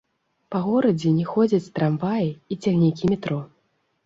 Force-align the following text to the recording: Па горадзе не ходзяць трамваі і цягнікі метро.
Па 0.53 0.61
горадзе 0.67 1.11
не 1.17 1.25
ходзяць 1.33 1.71
трамваі 1.75 2.27
і 2.51 2.59
цягнікі 2.65 3.13
метро. 3.13 3.39